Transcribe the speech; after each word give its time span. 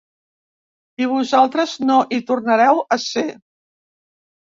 I 1.03 1.09
vosaltres 1.11 1.77
no 1.91 2.01
hi 2.09 2.21
tornareu 2.33 2.85
a 2.99 3.03
ser. 3.09 3.29